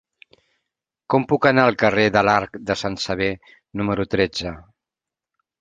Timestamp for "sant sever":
2.85-3.31